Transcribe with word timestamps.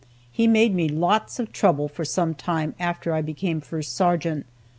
He 0.31 0.47
made 0.47 0.73
me 0.73 0.89
lots 0.89 1.37
of 1.37 1.51
trouble, 1.51 1.87
for 1.87 2.03
some 2.03 2.33
time, 2.33 2.73
after 2.79 3.13
I 3.13 3.21
became 3.21 3.61
first 3.61 3.95
sergeant. 3.95 4.47